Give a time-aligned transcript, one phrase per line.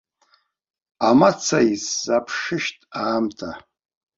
[1.07, 3.51] Амаца исзаԥшышт аамҭа.